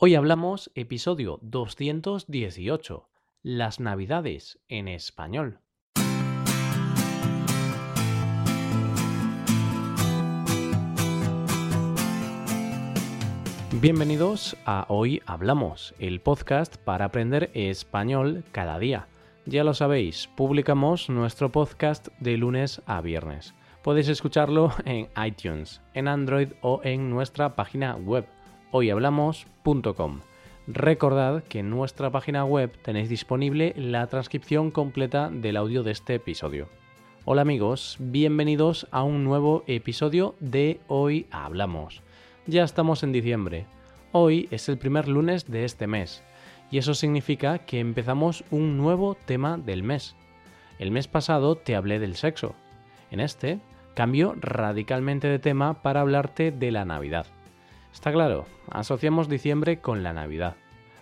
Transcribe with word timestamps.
Hoy 0.00 0.14
hablamos 0.14 0.70
episodio 0.76 1.40
218, 1.42 3.08
las 3.42 3.80
navidades 3.80 4.60
en 4.68 4.86
español. 4.86 5.58
Bienvenidos 13.72 14.56
a 14.66 14.86
Hoy 14.88 15.20
Hablamos, 15.26 15.96
el 15.98 16.20
podcast 16.20 16.76
para 16.76 17.06
aprender 17.06 17.50
español 17.54 18.44
cada 18.52 18.78
día. 18.78 19.08
Ya 19.46 19.64
lo 19.64 19.74
sabéis, 19.74 20.28
publicamos 20.36 21.10
nuestro 21.10 21.50
podcast 21.50 22.06
de 22.20 22.36
lunes 22.36 22.82
a 22.86 23.00
viernes. 23.00 23.52
Podéis 23.82 24.06
escucharlo 24.06 24.70
en 24.84 25.08
iTunes, 25.26 25.80
en 25.92 26.06
Android 26.06 26.50
o 26.60 26.82
en 26.84 27.10
nuestra 27.10 27.56
página 27.56 27.96
web 27.96 28.28
hoyhablamos.com. 28.70 30.20
Recordad 30.66 31.42
que 31.44 31.60
en 31.60 31.70
nuestra 31.70 32.10
página 32.10 32.44
web 32.44 32.70
tenéis 32.82 33.08
disponible 33.08 33.72
la 33.76 34.06
transcripción 34.06 34.70
completa 34.70 35.30
del 35.30 35.56
audio 35.56 35.82
de 35.82 35.92
este 35.92 36.14
episodio. 36.16 36.68
Hola 37.24 37.42
amigos, 37.42 37.96
bienvenidos 38.00 38.86
a 38.90 39.02
un 39.02 39.24
nuevo 39.24 39.64
episodio 39.66 40.34
de 40.40 40.80
Hoy 40.88 41.26
Hablamos. 41.30 42.02
Ya 42.46 42.64
estamos 42.64 43.02
en 43.02 43.12
diciembre. 43.12 43.66
Hoy 44.12 44.48
es 44.50 44.68
el 44.68 44.78
primer 44.78 45.08
lunes 45.08 45.50
de 45.50 45.64
este 45.64 45.86
mes 45.86 46.22
y 46.70 46.78
eso 46.78 46.94
significa 46.94 47.58
que 47.58 47.80
empezamos 47.80 48.44
un 48.50 48.76
nuevo 48.76 49.14
tema 49.14 49.56
del 49.58 49.82
mes. 49.82 50.16
El 50.78 50.90
mes 50.90 51.08
pasado 51.08 51.56
te 51.56 51.76
hablé 51.76 51.98
del 51.98 52.16
sexo. 52.16 52.54
En 53.10 53.20
este 53.20 53.58
cambio 53.94 54.34
radicalmente 54.38 55.28
de 55.28 55.38
tema 55.38 55.82
para 55.82 56.02
hablarte 56.02 56.52
de 56.52 56.70
la 56.70 56.84
Navidad. 56.84 57.26
Está 57.92 58.12
claro, 58.12 58.46
asociamos 58.70 59.28
diciembre 59.28 59.80
con 59.80 60.02
la 60.02 60.12
Navidad. 60.12 60.56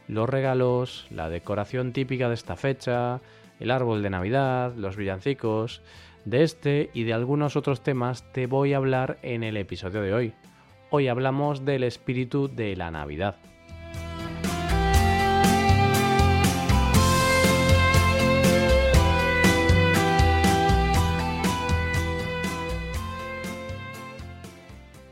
Los 0.08 0.28
regalos, 0.28 1.06
la 1.10 1.28
decoración 1.28 1.92
típica 1.92 2.28
de 2.28 2.34
esta 2.34 2.56
fecha, 2.56 3.20
el 3.60 3.70
árbol 3.70 4.02
de 4.02 4.10
Navidad, 4.10 4.74
los 4.76 4.96
villancicos. 4.96 5.82
De 6.24 6.42
este 6.42 6.90
y 6.92 7.04
de 7.04 7.12
algunos 7.12 7.54
otros 7.54 7.82
temas 7.82 8.32
te 8.32 8.46
voy 8.46 8.72
a 8.72 8.78
hablar 8.78 9.18
en 9.22 9.44
el 9.44 9.56
episodio 9.56 10.02
de 10.02 10.12
hoy. 10.12 10.32
Hoy 10.90 11.08
hablamos 11.08 11.64
del 11.64 11.84
espíritu 11.84 12.48
de 12.48 12.76
la 12.76 12.90
Navidad. 12.90 13.36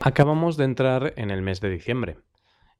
Acabamos 0.06 0.58
de 0.58 0.64
entrar 0.64 1.14
en 1.16 1.30
el 1.30 1.40
mes 1.40 1.62
de 1.62 1.70
diciembre. 1.70 2.18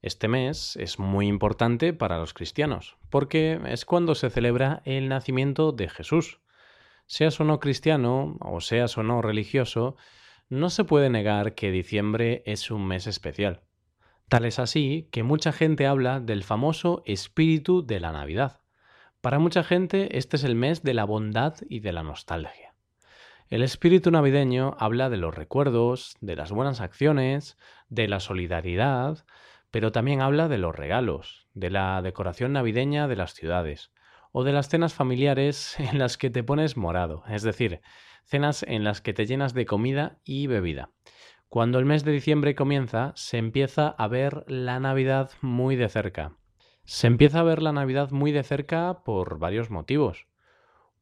Este 0.03 0.27
mes 0.27 0.75
es 0.75 0.99
muy 0.99 1.25
importante 1.25 1.91
para 1.91 2.19
los 2.19 2.35
cristianos, 2.35 2.97
porque 3.09 3.59
es 3.65 3.83
cuando 3.83 4.13
se 4.13 4.29
celebra 4.29 4.83
el 4.85 5.09
nacimiento 5.09 5.71
de 5.71 5.89
Jesús. 5.89 6.39
Seas 7.07 7.39
o 7.39 7.43
no 7.43 7.59
cristiano, 7.59 8.37
o 8.41 8.61
seas 8.61 8.95
o 8.99 9.01
no 9.01 9.23
religioso, 9.23 9.95
no 10.49 10.69
se 10.69 10.83
puede 10.83 11.09
negar 11.09 11.55
que 11.55 11.71
diciembre 11.71 12.43
es 12.45 12.69
un 12.69 12.85
mes 12.85 13.07
especial. 13.07 13.63
Tal 14.29 14.45
es 14.45 14.59
así 14.59 15.09
que 15.11 15.23
mucha 15.23 15.51
gente 15.51 15.87
habla 15.87 16.19
del 16.19 16.43
famoso 16.43 17.01
espíritu 17.07 17.83
de 17.83 18.01
la 18.01 18.11
Navidad. 18.11 18.61
Para 19.21 19.39
mucha 19.39 19.63
gente 19.63 20.19
este 20.19 20.37
es 20.37 20.43
el 20.43 20.53
mes 20.53 20.83
de 20.83 20.93
la 20.93 21.05
bondad 21.05 21.55
y 21.67 21.79
de 21.79 21.91
la 21.91 22.03
nostalgia. 22.03 22.64
El 23.47 23.61
espíritu 23.61 24.09
navideño 24.09 24.75
habla 24.79 25.07
de 25.11 25.17
los 25.17 25.35
recuerdos, 25.35 26.17
de 26.19 26.35
las 26.35 26.51
buenas 26.51 26.81
acciones, 26.81 27.57
de 27.89 28.07
la 28.07 28.19
solidaridad, 28.19 29.23
pero 29.69 29.91
también 29.91 30.21
habla 30.21 30.47
de 30.47 30.57
los 30.57 30.75
regalos, 30.75 31.47
de 31.53 31.69
la 31.69 32.01
decoración 32.01 32.53
navideña 32.53 33.07
de 33.07 33.15
las 33.15 33.35
ciudades, 33.35 33.91
o 34.31 34.43
de 34.43 34.51
las 34.51 34.67
cenas 34.67 34.95
familiares 34.95 35.79
en 35.79 35.99
las 35.99 36.17
que 36.17 36.31
te 36.31 36.43
pones 36.43 36.75
morado, 36.75 37.23
es 37.29 37.43
decir, 37.43 37.81
cenas 38.23 38.63
en 38.63 38.83
las 38.83 39.01
que 39.01 39.13
te 39.13 39.27
llenas 39.27 39.53
de 39.53 39.67
comida 39.67 40.17
y 40.23 40.47
bebida. 40.47 40.89
Cuando 41.47 41.77
el 41.77 41.85
mes 41.85 42.03
de 42.03 42.13
diciembre 42.13 42.55
comienza, 42.55 43.13
se 43.15 43.37
empieza 43.37 43.89
a 43.89 44.07
ver 44.07 44.43
la 44.47 44.79
Navidad 44.79 45.29
muy 45.41 45.75
de 45.75 45.87
cerca. 45.87 46.35
Se 46.83 47.05
empieza 47.05 47.41
a 47.41 47.43
ver 47.43 47.61
la 47.61 47.73
Navidad 47.73 48.09
muy 48.09 48.31
de 48.31 48.41
cerca 48.41 49.03
por 49.03 49.37
varios 49.37 49.69
motivos. 49.69 50.25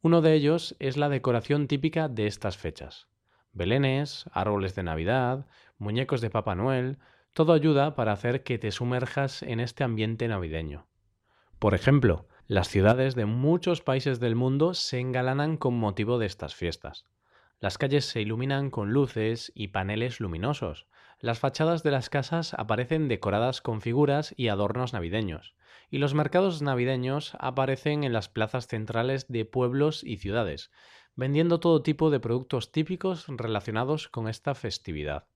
Uno 0.03 0.19
de 0.19 0.33
ellos 0.33 0.75
es 0.79 0.97
la 0.97 1.07
decoración 1.07 1.69
típica 1.69 2.09
de 2.09 2.27
estas 2.27 2.57
fechas. 2.57 3.07
Belenes, 3.53 4.25
árboles 4.33 4.75
de 4.75 4.83
Navidad, 4.83 5.47
muñecos 5.77 6.19
de 6.19 6.29
Papá 6.29 6.55
Noel, 6.55 6.97
todo 7.31 7.53
ayuda 7.53 7.95
para 7.95 8.11
hacer 8.11 8.43
que 8.43 8.57
te 8.57 8.71
sumerjas 8.71 9.43
en 9.43 9.61
este 9.61 9.85
ambiente 9.85 10.27
navideño. 10.27 10.87
Por 11.57 11.73
ejemplo, 11.73 12.27
las 12.47 12.67
ciudades 12.67 13.15
de 13.15 13.25
muchos 13.25 13.79
países 13.79 14.19
del 14.19 14.35
mundo 14.35 14.73
se 14.73 14.99
engalanan 14.99 15.55
con 15.55 15.75
motivo 15.79 16.19
de 16.19 16.25
estas 16.25 16.53
fiestas. 16.53 17.05
Las 17.63 17.77
calles 17.77 18.03
se 18.03 18.19
iluminan 18.19 18.69
con 18.69 18.91
luces 18.91 19.53
y 19.55 19.69
paneles 19.69 20.19
luminosos. 20.19 20.85
Las 21.21 21.39
fachadas 21.39 21.81
de 21.81 21.91
las 21.91 22.09
casas 22.09 22.53
aparecen 22.53 23.07
decoradas 23.07 23.61
con 23.61 23.79
figuras 23.79 24.33
y 24.35 24.49
adornos 24.49 24.91
navideños 24.91 25.55
y 25.89 25.99
los 25.99 26.13
mercados 26.13 26.61
navideños 26.61 27.37
aparecen 27.39 28.03
en 28.03 28.11
las 28.11 28.27
plazas 28.27 28.67
centrales 28.67 29.29
de 29.29 29.45
pueblos 29.45 30.03
y 30.03 30.17
ciudades, 30.17 30.71
vendiendo 31.15 31.61
todo 31.61 31.81
tipo 31.83 32.09
de 32.09 32.19
productos 32.19 32.73
típicos 32.73 33.27
relacionados 33.29 34.09
con 34.09 34.27
esta 34.27 34.55
festividad. 34.55 35.29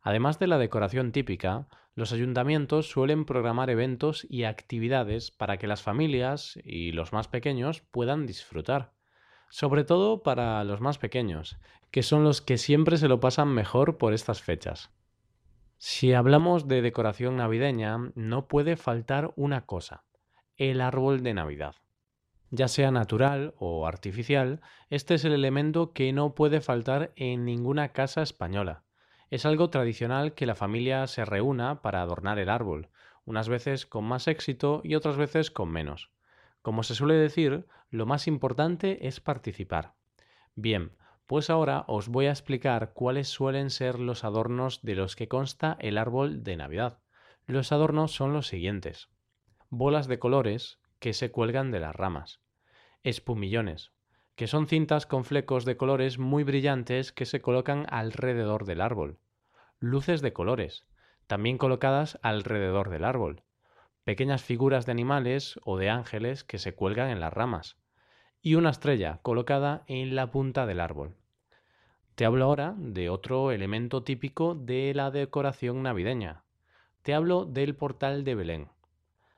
Además 0.00 0.38
de 0.38 0.46
la 0.46 0.58
decoración 0.58 1.10
típica, 1.10 1.66
los 1.96 2.12
ayuntamientos 2.12 2.88
suelen 2.88 3.24
programar 3.24 3.68
eventos 3.68 4.24
y 4.30 4.44
actividades 4.44 5.32
para 5.32 5.56
que 5.56 5.66
las 5.66 5.82
familias 5.82 6.56
y 6.62 6.92
los 6.92 7.12
más 7.12 7.26
pequeños 7.26 7.80
puedan 7.90 8.26
disfrutar. 8.26 8.97
Sobre 9.50 9.84
todo 9.84 10.22
para 10.22 10.62
los 10.64 10.80
más 10.80 10.98
pequeños, 10.98 11.58
que 11.90 12.02
son 12.02 12.24
los 12.24 12.42
que 12.42 12.58
siempre 12.58 12.96
se 12.96 13.08
lo 13.08 13.20
pasan 13.20 13.48
mejor 13.48 13.98
por 13.98 14.12
estas 14.12 14.42
fechas. 14.42 14.90
Si 15.78 16.12
hablamos 16.12 16.66
de 16.66 16.82
decoración 16.82 17.36
navideña, 17.36 18.10
no 18.14 18.48
puede 18.48 18.76
faltar 18.76 19.32
una 19.36 19.64
cosa, 19.64 20.04
el 20.56 20.80
árbol 20.80 21.22
de 21.22 21.34
Navidad. 21.34 21.76
Ya 22.50 22.66
sea 22.66 22.90
natural 22.90 23.54
o 23.58 23.86
artificial, 23.86 24.60
este 24.90 25.14
es 25.14 25.24
el 25.24 25.32
elemento 25.32 25.92
que 25.92 26.12
no 26.12 26.34
puede 26.34 26.60
faltar 26.60 27.12
en 27.14 27.44
ninguna 27.44 27.90
casa 27.90 28.22
española. 28.22 28.84
Es 29.30 29.46
algo 29.46 29.70
tradicional 29.70 30.34
que 30.34 30.46
la 30.46 30.54
familia 30.54 31.06
se 31.06 31.24
reúna 31.24 31.82
para 31.82 32.00
adornar 32.00 32.38
el 32.38 32.48
árbol, 32.48 32.88
unas 33.24 33.48
veces 33.48 33.84
con 33.84 34.04
más 34.04 34.26
éxito 34.26 34.80
y 34.82 34.94
otras 34.94 35.16
veces 35.16 35.50
con 35.50 35.70
menos. 35.70 36.10
Como 36.62 36.82
se 36.82 36.94
suele 36.94 37.14
decir, 37.14 37.66
lo 37.90 38.06
más 38.06 38.26
importante 38.26 39.06
es 39.06 39.20
participar. 39.20 39.94
Bien, 40.54 40.92
pues 41.26 41.50
ahora 41.50 41.84
os 41.88 42.08
voy 42.08 42.26
a 42.26 42.30
explicar 42.30 42.92
cuáles 42.94 43.28
suelen 43.28 43.70
ser 43.70 43.98
los 43.98 44.24
adornos 44.24 44.82
de 44.82 44.94
los 44.94 45.14
que 45.14 45.28
consta 45.28 45.76
el 45.78 45.98
árbol 45.98 46.42
de 46.42 46.56
Navidad. 46.56 47.00
Los 47.46 47.70
adornos 47.70 48.12
son 48.12 48.32
los 48.32 48.46
siguientes. 48.46 49.08
Bolas 49.70 50.08
de 50.08 50.18
colores 50.18 50.80
que 50.98 51.12
se 51.12 51.30
cuelgan 51.30 51.70
de 51.70 51.80
las 51.80 51.94
ramas. 51.94 52.40
Espumillones, 53.02 53.92
que 54.36 54.46
son 54.46 54.66
cintas 54.66 55.06
con 55.06 55.24
flecos 55.24 55.64
de 55.64 55.76
colores 55.76 56.18
muy 56.18 56.44
brillantes 56.44 57.12
que 57.12 57.26
se 57.26 57.40
colocan 57.40 57.86
alrededor 57.90 58.64
del 58.64 58.80
árbol. 58.80 59.18
Luces 59.80 60.22
de 60.22 60.32
colores, 60.32 60.86
también 61.26 61.58
colocadas 61.58 62.18
alrededor 62.22 62.88
del 62.88 63.04
árbol. 63.04 63.42
Pequeñas 64.08 64.42
figuras 64.42 64.86
de 64.86 64.92
animales 64.92 65.60
o 65.64 65.76
de 65.76 65.90
ángeles 65.90 66.42
que 66.42 66.56
se 66.56 66.74
cuelgan 66.74 67.10
en 67.10 67.20
las 67.20 67.30
ramas 67.30 67.76
y 68.40 68.54
una 68.54 68.70
estrella 68.70 69.18
colocada 69.20 69.84
en 69.86 70.16
la 70.16 70.30
punta 70.30 70.64
del 70.64 70.80
árbol. 70.80 71.14
Te 72.14 72.24
hablo 72.24 72.46
ahora 72.46 72.74
de 72.78 73.10
otro 73.10 73.50
elemento 73.52 74.04
típico 74.04 74.54
de 74.54 74.94
la 74.94 75.10
decoración 75.10 75.82
navideña. 75.82 76.42
Te 77.02 77.12
hablo 77.12 77.44
del 77.44 77.76
portal 77.76 78.24
de 78.24 78.34
Belén, 78.34 78.68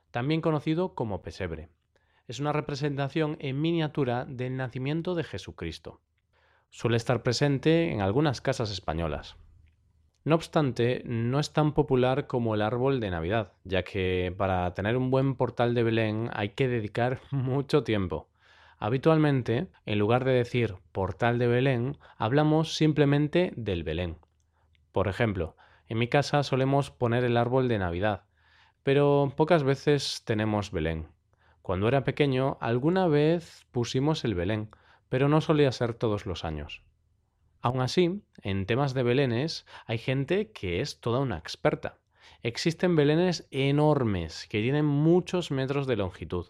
también 0.09 0.39
conocido 0.39 0.95
como 0.95 1.21
pesebre. 1.21 1.67
Es 2.29 2.39
una 2.39 2.53
representación 2.53 3.35
en 3.41 3.59
miniatura 3.59 4.23
del 4.23 4.55
nacimiento 4.55 5.15
de 5.15 5.25
Jesucristo. 5.25 5.99
Suele 6.69 6.95
estar 6.95 7.23
presente 7.23 7.91
en 7.91 7.99
algunas 7.99 8.39
casas 8.39 8.71
españolas. 8.71 9.35
No 10.23 10.35
obstante, 10.35 11.01
no 11.05 11.39
es 11.39 11.51
tan 11.51 11.73
popular 11.73 12.27
como 12.27 12.53
el 12.53 12.61
árbol 12.61 12.99
de 12.99 13.09
Navidad, 13.09 13.53
ya 13.63 13.81
que 13.81 14.31
para 14.37 14.71
tener 14.75 14.95
un 14.95 15.09
buen 15.09 15.33
portal 15.35 15.73
de 15.73 15.81
Belén 15.81 16.29
hay 16.33 16.49
que 16.49 16.67
dedicar 16.67 17.21
mucho 17.31 17.83
tiempo. 17.83 18.29
Habitualmente, 18.77 19.67
en 19.85 19.97
lugar 19.97 20.23
de 20.23 20.33
decir 20.33 20.75
portal 20.91 21.39
de 21.39 21.47
Belén, 21.47 21.97
hablamos 22.17 22.75
simplemente 22.75 23.51
del 23.55 23.83
Belén. 23.83 24.17
Por 24.91 25.07
ejemplo, 25.07 25.55
en 25.87 25.97
mi 25.97 26.07
casa 26.07 26.43
solemos 26.43 26.91
poner 26.91 27.23
el 27.23 27.35
árbol 27.35 27.67
de 27.67 27.79
Navidad, 27.79 28.25
pero 28.83 29.33
pocas 29.35 29.63
veces 29.63 30.21
tenemos 30.23 30.71
Belén. 30.71 31.07
Cuando 31.63 31.87
era 31.87 32.03
pequeño, 32.03 32.57
alguna 32.61 33.07
vez 33.07 33.65
pusimos 33.71 34.23
el 34.23 34.35
Belén, 34.35 34.69
pero 35.09 35.29
no 35.29 35.41
solía 35.41 35.71
ser 35.71 35.95
todos 35.95 36.27
los 36.27 36.45
años. 36.45 36.83
Aún 37.61 37.81
así, 37.81 38.21
en 38.41 38.65
temas 38.65 38.93
de 38.93 39.03
Belénes 39.03 39.65
hay 39.85 39.97
gente 39.97 40.51
que 40.51 40.81
es 40.81 40.99
toda 40.99 41.19
una 41.19 41.37
experta 41.37 42.01
Existen 42.43 42.95
belenes 42.95 43.47
enormes 43.51 44.47
que 44.49 44.61
tienen 44.61 44.85
muchos 44.85 45.51
metros 45.51 45.85
de 45.85 45.95
longitud. 45.95 46.47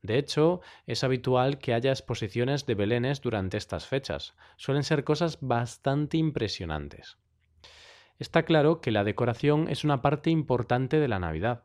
De 0.00 0.16
hecho, 0.16 0.62
es 0.86 1.04
habitual 1.04 1.58
que 1.58 1.74
haya 1.74 1.90
exposiciones 1.90 2.64
de 2.64 2.74
belenes 2.74 3.20
durante 3.20 3.58
estas 3.58 3.86
fechas. 3.86 4.34
Suelen 4.56 4.84
ser 4.84 5.04
cosas 5.04 5.38
bastante 5.42 6.16
impresionantes. 6.16 7.18
Está 8.18 8.44
claro 8.44 8.80
que 8.80 8.90
la 8.90 9.04
decoración 9.04 9.68
es 9.68 9.84
una 9.84 10.00
parte 10.00 10.30
importante 10.30 10.98
de 10.98 11.08
la 11.08 11.18
Navidad. 11.18 11.64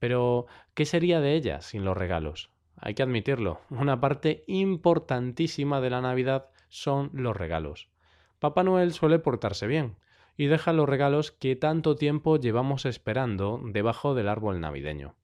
Pero, 0.00 0.46
¿qué 0.74 0.84
sería 0.84 1.20
de 1.20 1.34
ella 1.34 1.60
sin 1.60 1.84
los 1.84 1.96
regalos? 1.96 2.50
Hay 2.76 2.94
que 2.94 3.04
admitirlo, 3.04 3.60
una 3.70 4.00
parte 4.00 4.42
importantísima 4.48 5.80
de 5.80 5.90
la 5.90 6.00
Navidad 6.00 6.50
son 6.68 7.10
los 7.14 7.36
regalos. 7.36 7.88
Papá 8.38 8.62
Noel 8.62 8.92
suele 8.92 9.18
portarse 9.18 9.66
bien 9.66 9.96
y 10.36 10.46
deja 10.46 10.72
los 10.72 10.88
regalos 10.88 11.32
que 11.32 11.56
tanto 11.56 11.96
tiempo 11.96 12.36
llevamos 12.36 12.84
esperando 12.84 13.60
debajo 13.64 14.14
del 14.14 14.28
árbol 14.28 14.60
navideño. 14.60 15.14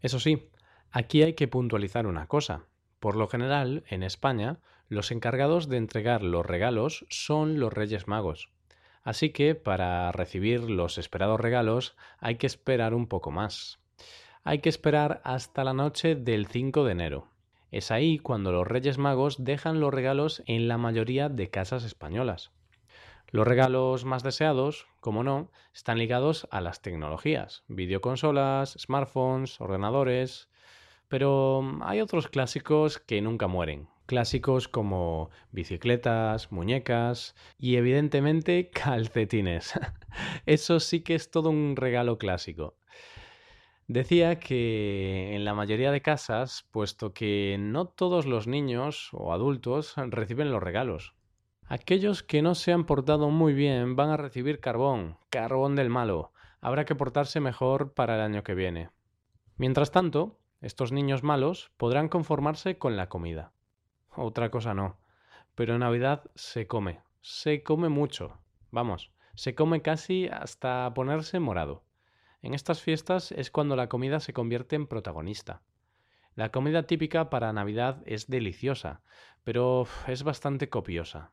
Eso 0.00 0.18
sí, 0.18 0.50
Aquí 0.92 1.22
hay 1.22 1.32
que 1.32 1.48
puntualizar 1.48 2.06
una 2.06 2.26
cosa. 2.26 2.66
Por 3.00 3.16
lo 3.16 3.26
general, 3.26 3.82
en 3.88 4.02
España, 4.02 4.58
los 4.88 5.10
encargados 5.10 5.70
de 5.70 5.78
entregar 5.78 6.22
los 6.22 6.44
regalos 6.44 7.06
son 7.08 7.58
los 7.58 7.72
Reyes 7.72 8.06
Magos. 8.06 8.50
Así 9.02 9.30
que 9.30 9.54
para 9.54 10.12
recibir 10.12 10.60
los 10.68 10.98
esperados 10.98 11.40
regalos 11.40 11.96
hay 12.18 12.36
que 12.36 12.46
esperar 12.46 12.92
un 12.92 13.06
poco 13.06 13.30
más. 13.30 13.80
Hay 14.44 14.58
que 14.58 14.68
esperar 14.68 15.22
hasta 15.24 15.64
la 15.64 15.72
noche 15.72 16.14
del 16.14 16.46
5 16.46 16.84
de 16.84 16.92
enero. 16.92 17.31
Es 17.72 17.90
ahí 17.90 18.18
cuando 18.18 18.52
los 18.52 18.68
Reyes 18.68 18.98
Magos 18.98 19.44
dejan 19.44 19.80
los 19.80 19.94
regalos 19.94 20.42
en 20.44 20.68
la 20.68 20.76
mayoría 20.76 21.30
de 21.30 21.48
casas 21.48 21.84
españolas. 21.84 22.52
Los 23.30 23.48
regalos 23.48 24.04
más 24.04 24.22
deseados, 24.22 24.86
como 25.00 25.24
no, 25.24 25.50
están 25.74 25.96
ligados 25.96 26.46
a 26.50 26.60
las 26.60 26.82
tecnologías, 26.82 27.64
videoconsolas, 27.68 28.76
smartphones, 28.78 29.58
ordenadores, 29.58 30.50
pero 31.08 31.62
hay 31.80 32.02
otros 32.02 32.28
clásicos 32.28 32.98
que 32.98 33.22
nunca 33.22 33.46
mueren. 33.46 33.88
Clásicos 34.04 34.68
como 34.68 35.30
bicicletas, 35.50 36.52
muñecas 36.52 37.34
y 37.58 37.76
evidentemente 37.76 38.68
calcetines. 38.74 39.72
Eso 40.44 40.78
sí 40.78 41.00
que 41.00 41.14
es 41.14 41.30
todo 41.30 41.48
un 41.48 41.76
regalo 41.76 42.18
clásico. 42.18 42.76
Decía 43.92 44.38
que 44.38 45.34
en 45.36 45.44
la 45.44 45.52
mayoría 45.52 45.92
de 45.92 46.00
casas, 46.00 46.66
puesto 46.70 47.12
que 47.12 47.58
no 47.60 47.84
todos 47.84 48.24
los 48.24 48.46
niños 48.46 49.10
o 49.12 49.34
adultos 49.34 49.92
reciben 49.96 50.50
los 50.50 50.62
regalos. 50.62 51.14
Aquellos 51.66 52.22
que 52.22 52.40
no 52.40 52.54
se 52.54 52.72
han 52.72 52.86
portado 52.86 53.28
muy 53.28 53.52
bien 53.52 53.94
van 53.94 54.08
a 54.08 54.16
recibir 54.16 54.60
carbón, 54.60 55.18
carbón 55.28 55.76
del 55.76 55.90
malo. 55.90 56.32
Habrá 56.62 56.86
que 56.86 56.94
portarse 56.94 57.40
mejor 57.40 57.92
para 57.92 58.14
el 58.14 58.22
año 58.22 58.42
que 58.42 58.54
viene. 58.54 58.88
Mientras 59.58 59.90
tanto, 59.90 60.38
estos 60.62 60.90
niños 60.90 61.22
malos 61.22 61.70
podrán 61.76 62.08
conformarse 62.08 62.78
con 62.78 62.96
la 62.96 63.10
comida. 63.10 63.52
Otra 64.16 64.50
cosa 64.50 64.72
no. 64.72 64.96
Pero 65.54 65.74
en 65.74 65.80
Navidad 65.80 66.30
se 66.34 66.66
come. 66.66 67.02
Se 67.20 67.62
come 67.62 67.90
mucho. 67.90 68.38
Vamos, 68.70 69.12
se 69.34 69.54
come 69.54 69.82
casi 69.82 70.28
hasta 70.28 70.90
ponerse 70.94 71.40
morado. 71.40 71.84
En 72.42 72.54
estas 72.54 72.82
fiestas 72.82 73.30
es 73.30 73.52
cuando 73.52 73.76
la 73.76 73.88
comida 73.88 74.18
se 74.18 74.32
convierte 74.32 74.74
en 74.74 74.88
protagonista. 74.88 75.62
La 76.34 76.50
comida 76.50 76.88
típica 76.88 77.30
para 77.30 77.52
Navidad 77.52 78.02
es 78.04 78.26
deliciosa, 78.26 79.02
pero 79.44 79.86
es 80.08 80.24
bastante 80.24 80.68
copiosa. 80.68 81.30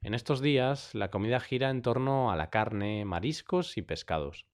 En 0.00 0.14
estos 0.14 0.40
días 0.40 0.94
la 0.94 1.10
comida 1.10 1.40
gira 1.40 1.70
en 1.70 1.82
torno 1.82 2.30
a 2.30 2.36
la 2.36 2.50
carne, 2.50 3.04
mariscos 3.04 3.76
y 3.76 3.82
pescados. 3.82 4.46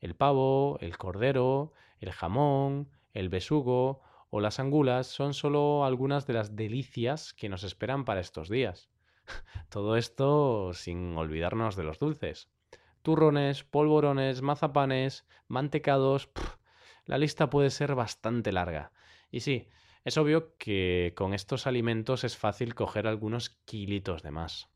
El 0.00 0.14
pavo, 0.14 0.78
el 0.80 0.98
cordero, 0.98 1.72
el 2.00 2.12
jamón, 2.12 2.90
el 3.14 3.30
besugo 3.30 4.02
o 4.28 4.40
las 4.40 4.60
angulas 4.60 5.06
son 5.06 5.32
solo 5.32 5.86
algunas 5.86 6.26
de 6.26 6.34
las 6.34 6.54
delicias 6.54 7.32
que 7.32 7.48
nos 7.48 7.64
esperan 7.64 8.04
para 8.04 8.20
estos 8.20 8.50
días. 8.50 8.90
Todo 9.70 9.96
esto 9.96 10.74
sin 10.74 11.16
olvidarnos 11.16 11.76
de 11.76 11.84
los 11.84 11.98
dulces. 11.98 12.50
Turrones, 13.06 13.62
polvorones, 13.62 14.42
mazapanes, 14.42 15.24
mantecados. 15.46 16.28
la 17.04 17.18
lista 17.18 17.48
puede 17.50 17.70
ser 17.70 17.94
bastante 17.94 18.50
larga. 18.50 18.90
Y 19.30 19.38
sí, 19.38 19.68
es 20.04 20.18
obvio 20.18 20.56
que 20.58 21.14
con 21.16 21.32
estos 21.32 21.68
alimentos 21.68 22.24
es 22.24 22.36
fácil 22.36 22.74
coger 22.74 23.06
algunos 23.06 23.50
kilitos 23.64 24.24
de 24.24 24.32
más. 24.32 24.70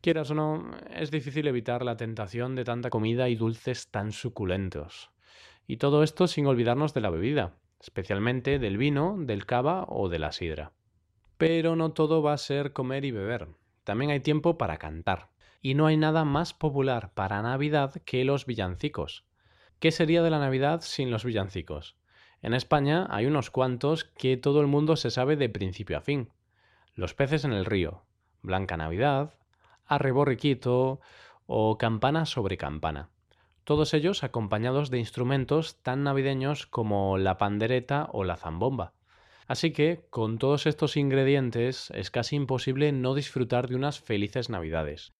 Quieras 0.00 0.30
o 0.30 0.36
no, 0.36 0.70
es 0.94 1.10
difícil 1.10 1.48
evitar 1.48 1.84
la 1.84 1.96
tentación 1.96 2.54
de 2.54 2.62
tanta 2.62 2.88
comida 2.88 3.28
y 3.28 3.34
dulces 3.34 3.90
tan 3.90 4.12
suculentos. 4.12 5.10
Y 5.66 5.78
todo 5.78 6.04
esto 6.04 6.28
sin 6.28 6.46
olvidarnos 6.46 6.94
de 6.94 7.00
la 7.00 7.10
bebida 7.10 7.56
especialmente 7.80 8.60
del 8.60 8.78
vino, 8.78 9.16
del 9.18 9.44
cava 9.44 9.86
o 9.88 10.08
de 10.08 10.20
la 10.20 10.30
sidra. 10.30 10.70
Pero 11.36 11.74
no 11.74 11.90
todo 11.90 12.22
va 12.22 12.32
a 12.32 12.38
ser 12.38 12.72
comer 12.72 13.04
y 13.04 13.10
beber. 13.10 13.48
También 13.82 14.12
hay 14.12 14.20
tiempo 14.20 14.56
para 14.56 14.78
cantar. 14.78 15.31
Y 15.62 15.72
no 15.72 15.86
hay 15.86 15.96
nada 15.96 16.26
más 16.26 16.52
popular 16.52 17.14
para 17.14 17.40
Navidad 17.40 17.94
que 18.04 18.24
los 18.26 18.44
villancicos. 18.44 19.24
¿Qué 19.78 19.90
sería 19.90 20.22
de 20.22 20.28
la 20.28 20.38
Navidad 20.38 20.82
sin 20.82 21.10
los 21.10 21.24
villancicos? 21.24 21.96
En 22.42 22.52
España 22.52 23.06
hay 23.08 23.24
unos 23.24 23.50
cuantos 23.50 24.04
que 24.04 24.36
todo 24.36 24.60
el 24.60 24.66
mundo 24.66 24.96
se 24.96 25.10
sabe 25.10 25.36
de 25.36 25.48
principio 25.48 25.96
a 25.96 26.02
fin. 26.02 26.28
Los 26.94 27.14
peces 27.14 27.44
en 27.46 27.54
el 27.54 27.64
río, 27.64 28.02
Blanca 28.42 28.76
Navidad, 28.76 29.32
Arre 29.86 30.12
Borriquito 30.12 31.00
o 31.46 31.78
Campana 31.78 32.26
sobre 32.26 32.58
Campana 32.58 33.08
todos 33.64 33.94
ellos 33.94 34.24
acompañados 34.24 34.90
de 34.90 34.98
instrumentos 34.98 35.80
tan 35.82 36.02
navideños 36.02 36.66
como 36.66 37.16
la 37.18 37.38
pandereta 37.38 38.08
o 38.12 38.24
la 38.24 38.36
zambomba. 38.36 38.92
Así 39.46 39.72
que, 39.72 40.06
con 40.10 40.38
todos 40.38 40.66
estos 40.66 40.96
ingredientes, 40.96 41.90
es 41.94 42.10
casi 42.10 42.36
imposible 42.36 42.92
no 42.92 43.14
disfrutar 43.14 43.68
de 43.68 43.76
unas 43.76 44.00
felices 44.00 44.50
navidades. 44.50 45.12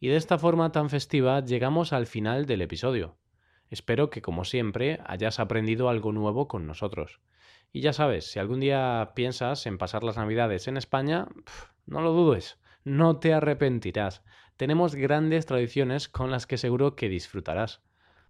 Y 0.00 0.08
de 0.08 0.16
esta 0.16 0.38
forma 0.38 0.72
tan 0.72 0.90
festiva 0.90 1.44
llegamos 1.44 1.92
al 1.92 2.06
final 2.06 2.46
del 2.46 2.62
episodio. 2.62 3.16
Espero 3.70 4.10
que, 4.10 4.22
como 4.22 4.44
siempre, 4.44 5.00
hayas 5.06 5.40
aprendido 5.40 5.88
algo 5.88 6.12
nuevo 6.12 6.48
con 6.48 6.66
nosotros. 6.66 7.20
Y 7.72 7.80
ya 7.80 7.92
sabes, 7.92 8.30
si 8.30 8.38
algún 8.38 8.60
día 8.60 9.12
piensas 9.14 9.66
en 9.66 9.78
pasar 9.78 10.04
las 10.04 10.16
navidades 10.16 10.68
en 10.68 10.76
España, 10.76 11.28
no 11.86 12.00
lo 12.00 12.12
dudes, 12.12 12.58
no 12.84 13.18
te 13.18 13.34
arrepentirás 13.34 14.22
tenemos 14.58 14.96
grandes 14.96 15.46
tradiciones 15.46 16.08
con 16.08 16.32
las 16.32 16.48
que 16.48 16.58
seguro 16.58 16.96
que 16.96 17.08
disfrutarás. 17.08 17.80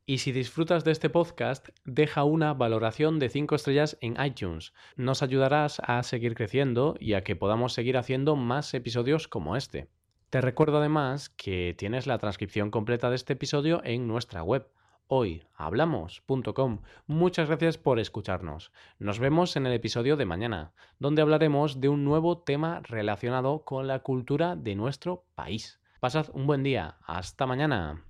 Y 0.05 0.19
si 0.19 0.31
disfrutas 0.31 0.85
de 0.85 0.93
este 0.93 1.09
podcast, 1.09 1.71
deja 1.87 2.23
una 2.25 2.53
valoración 2.53 3.19
de 3.19 3.31
5 3.31 3.55
estrellas 3.55 3.97
en 4.03 4.23
iTunes. 4.23 4.75
Nos 4.97 5.23
ayudarás 5.23 5.81
a 5.81 6.03
seguir 6.03 6.35
creciendo 6.35 6.97
y 7.01 7.15
a 7.15 7.25
que 7.25 7.35
podamos 7.35 7.73
seguir 7.73 7.97
haciendo 7.97 8.37
más 8.37 8.75
episodios 8.75 9.27
como 9.27 9.57
este. 9.57 9.89
Te 10.31 10.43
recuerdo 10.43 10.77
además 10.79 11.31
que 11.31 11.75
tienes 11.79 12.07
la 12.07 12.19
transcripción 12.19 12.71
completa 12.71 13.09
de 13.09 13.17
este 13.17 13.33
episodio 13.33 13.81
en 13.83 14.07
nuestra 14.07 14.43
web 14.43 14.69
hoyhablamos.com. 15.07 16.81
Muchas 17.07 17.49
gracias 17.49 17.79
por 17.79 17.99
escucharnos. 17.99 18.71
Nos 18.99 19.21
vemos 19.21 19.57
en 19.57 19.67
el 19.67 19.73
episodio 19.73 20.19
de 20.19 20.27
mañana, 20.27 20.73
donde 20.99 21.23
hablaremos 21.23 21.81
de 21.81 21.89
un 21.89 22.05
nuevo 22.05 22.37
tema 22.39 22.81
relacionado 22.85 23.65
con 23.65 23.87
la 23.87 24.01
cultura 24.01 24.55
de 24.55 24.75
nuestro 24.75 25.25
país. 25.35 25.81
Pasad 25.99 26.27
un 26.35 26.47
buen 26.47 26.63
día. 26.63 26.97
Hasta 27.07 27.47
mañana. 27.47 28.08